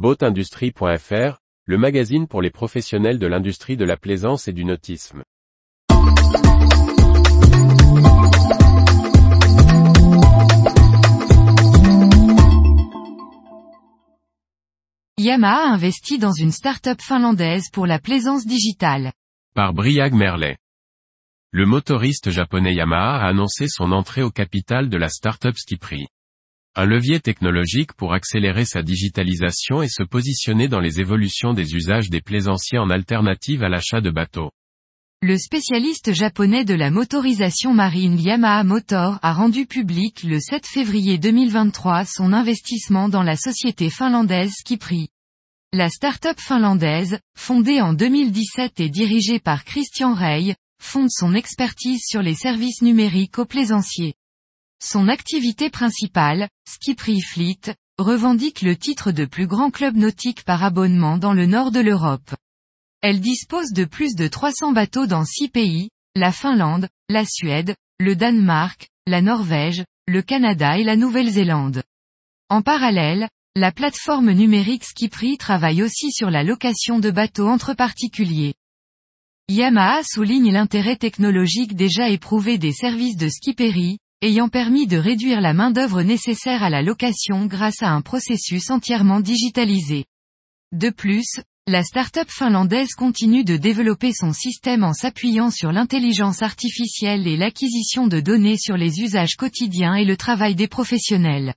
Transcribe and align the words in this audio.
Boatindustrie.fr, 0.00 1.42
le 1.66 1.76
magazine 1.76 2.26
pour 2.26 2.40
les 2.40 2.48
professionnels 2.48 3.18
de 3.18 3.26
l'industrie 3.26 3.76
de 3.76 3.84
la 3.84 3.98
plaisance 3.98 4.48
et 4.48 4.54
du 4.54 4.64
nautisme. 4.64 5.22
Yamaha 15.18 15.70
investit 15.70 16.16
dans 16.16 16.32
une 16.32 16.50
start-up 16.50 17.02
finlandaise 17.02 17.68
pour 17.70 17.86
la 17.86 17.98
plaisance 17.98 18.46
digitale. 18.46 19.12
Par 19.54 19.74
Briag 19.74 20.14
Merlet. 20.14 20.56
Le 21.50 21.66
motoriste 21.66 22.30
japonais 22.30 22.72
Yamaha 22.72 23.18
a 23.18 23.28
annoncé 23.28 23.66
son 23.68 23.92
entrée 23.92 24.22
au 24.22 24.30
capital 24.30 24.88
de 24.88 24.96
la 24.96 25.10
start-up 25.10 25.56
Skipri. 25.58 26.06
Un 26.82 26.86
levier 26.86 27.20
technologique 27.20 27.92
pour 27.92 28.14
accélérer 28.14 28.64
sa 28.64 28.80
digitalisation 28.80 29.82
et 29.82 29.88
se 29.88 30.02
positionner 30.02 30.66
dans 30.66 30.80
les 30.80 30.98
évolutions 30.98 31.52
des 31.52 31.74
usages 31.74 32.08
des 32.08 32.22
plaisanciers 32.22 32.78
en 32.78 32.88
alternative 32.88 33.62
à 33.62 33.68
l'achat 33.68 34.00
de 34.00 34.08
bateaux. 34.10 34.50
Le 35.20 35.36
spécialiste 35.36 36.14
japonais 36.14 36.64
de 36.64 36.72
la 36.72 36.90
motorisation 36.90 37.74
marine 37.74 38.18
Yamaha 38.18 38.64
Motor 38.64 39.18
a 39.20 39.34
rendu 39.34 39.66
public 39.66 40.22
le 40.22 40.40
7 40.40 40.66
février 40.66 41.18
2023 41.18 42.06
son 42.06 42.32
investissement 42.32 43.10
dans 43.10 43.24
la 43.24 43.36
société 43.36 43.90
finlandaise 43.90 44.52
Skipri. 44.60 45.08
La 45.74 45.90
start-up 45.90 46.40
finlandaise, 46.40 47.18
fondée 47.36 47.82
en 47.82 47.92
2017 47.92 48.80
et 48.80 48.88
dirigée 48.88 49.38
par 49.38 49.66
Christian 49.66 50.14
Rey, 50.14 50.56
fonde 50.82 51.10
son 51.10 51.34
expertise 51.34 52.00
sur 52.06 52.22
les 52.22 52.34
services 52.34 52.80
numériques 52.80 53.38
aux 53.38 53.44
plaisanciers. 53.44 54.14
Son 54.82 55.08
activité 55.08 55.68
principale, 55.68 56.48
Skipri 56.70 57.20
Fleet, 57.20 57.74
revendique 57.98 58.62
le 58.62 58.76
titre 58.76 59.10
de 59.10 59.24
plus 59.24 59.48
grand 59.48 59.72
club 59.72 59.96
nautique 59.96 60.44
par 60.44 60.62
abonnement 60.62 61.18
dans 61.18 61.32
le 61.32 61.44
nord 61.44 61.72
de 61.72 61.80
l'Europe. 61.80 62.32
Elle 63.00 63.18
dispose 63.18 63.72
de 63.72 63.84
plus 63.84 64.14
de 64.14 64.28
300 64.28 64.70
bateaux 64.70 65.08
dans 65.08 65.24
six 65.24 65.48
pays, 65.48 65.90
la 66.14 66.30
Finlande, 66.30 66.88
la 67.08 67.24
Suède, 67.24 67.74
le 67.98 68.14
Danemark, 68.14 68.88
la 69.08 69.20
Norvège, 69.20 69.82
le 70.06 70.22
Canada 70.22 70.78
et 70.78 70.84
la 70.84 70.94
Nouvelle-Zélande. 70.94 71.82
En 72.48 72.62
parallèle, 72.62 73.28
la 73.56 73.72
plateforme 73.72 74.30
numérique 74.30 74.84
Skipri 74.84 75.38
travaille 75.38 75.82
aussi 75.82 76.12
sur 76.12 76.30
la 76.30 76.44
location 76.44 77.00
de 77.00 77.10
bateaux 77.10 77.48
entre 77.48 77.74
particuliers. 77.74 78.54
Yamaha 79.48 80.04
souligne 80.04 80.52
l'intérêt 80.52 80.96
technologique 80.96 81.74
déjà 81.74 82.10
éprouvé 82.10 82.58
des 82.58 82.72
services 82.72 83.16
de 83.16 83.28
Skiperi, 83.28 83.98
ayant 84.22 84.48
permis 84.48 84.86
de 84.86 84.98
réduire 84.98 85.40
la 85.40 85.54
main-d'œuvre 85.54 86.02
nécessaire 86.02 86.62
à 86.62 86.70
la 86.70 86.82
location 86.82 87.46
grâce 87.46 87.82
à 87.82 87.90
un 87.90 88.02
processus 88.02 88.70
entièrement 88.70 89.20
digitalisé. 89.20 90.04
De 90.72 90.90
plus, 90.90 91.40
la 91.66 91.82
start-up 91.82 92.28
finlandaise 92.28 92.94
continue 92.94 93.44
de 93.44 93.56
développer 93.56 94.12
son 94.12 94.32
système 94.32 94.84
en 94.84 94.92
s'appuyant 94.92 95.50
sur 95.50 95.72
l'intelligence 95.72 96.42
artificielle 96.42 97.26
et 97.26 97.36
l'acquisition 97.36 98.06
de 98.08 98.20
données 98.20 98.58
sur 98.58 98.76
les 98.76 99.00
usages 99.00 99.36
quotidiens 99.36 99.94
et 99.94 100.04
le 100.04 100.16
travail 100.16 100.54
des 100.54 100.68
professionnels. 100.68 101.54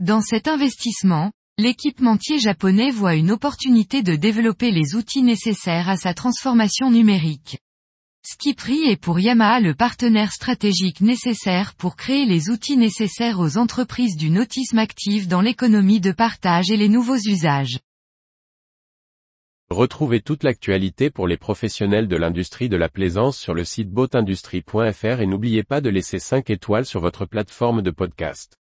Dans 0.00 0.22
cet 0.22 0.48
investissement, 0.48 1.30
l'équipementier 1.58 2.38
japonais 2.38 2.90
voit 2.90 3.14
une 3.14 3.30
opportunité 3.30 4.02
de 4.02 4.16
développer 4.16 4.70
les 4.70 4.94
outils 4.94 5.22
nécessaires 5.22 5.88
à 5.88 5.96
sa 5.96 6.14
transformation 6.14 6.90
numérique. 6.90 7.58
Skipri 8.22 8.82
est 8.82 9.00
pour 9.00 9.18
Yamaha 9.18 9.60
le 9.60 9.74
partenaire 9.74 10.30
stratégique 10.30 11.00
nécessaire 11.00 11.74
pour 11.74 11.96
créer 11.96 12.26
les 12.26 12.50
outils 12.50 12.76
nécessaires 12.76 13.40
aux 13.40 13.56
entreprises 13.56 14.14
du 14.14 14.28
nautisme 14.28 14.76
actif 14.76 15.26
dans 15.26 15.40
l'économie 15.40 16.00
de 16.00 16.12
partage 16.12 16.70
et 16.70 16.76
les 16.76 16.90
nouveaux 16.90 17.16
usages. 17.16 17.78
Retrouvez 19.70 20.20
toute 20.20 20.44
l'actualité 20.44 21.08
pour 21.08 21.28
les 21.28 21.38
professionnels 21.38 22.08
de 22.08 22.16
l'industrie 22.16 22.68
de 22.68 22.76
la 22.76 22.90
plaisance 22.90 23.38
sur 23.38 23.54
le 23.54 23.64
site 23.64 23.88
boatindustrie.fr 23.88 25.20
et 25.20 25.26
n'oubliez 25.26 25.62
pas 25.62 25.80
de 25.80 25.88
laisser 25.88 26.18
5 26.18 26.50
étoiles 26.50 26.84
sur 26.84 27.00
votre 27.00 27.24
plateforme 27.24 27.80
de 27.80 27.90
podcast. 27.90 28.59